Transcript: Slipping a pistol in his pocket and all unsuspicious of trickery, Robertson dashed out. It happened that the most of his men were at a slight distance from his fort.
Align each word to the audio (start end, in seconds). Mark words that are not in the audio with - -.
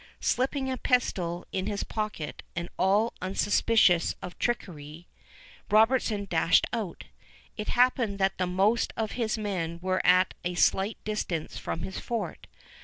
Slipping 0.19 0.67
a 0.67 0.77
pistol 0.77 1.45
in 1.51 1.67
his 1.67 1.83
pocket 1.83 2.41
and 2.55 2.69
all 2.79 3.13
unsuspicious 3.21 4.15
of 4.19 4.35
trickery, 4.39 5.07
Robertson 5.69 6.25
dashed 6.27 6.65
out. 6.73 7.03
It 7.55 7.67
happened 7.77 8.17
that 8.17 8.39
the 8.39 8.47
most 8.47 8.93
of 8.97 9.11
his 9.11 9.37
men 9.37 9.77
were 9.79 10.03
at 10.03 10.33
a 10.43 10.55
slight 10.55 10.97
distance 11.03 11.59
from 11.59 11.81
his 11.81 11.99
fort. 11.99 12.47